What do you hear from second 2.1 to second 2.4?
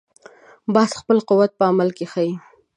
ښيي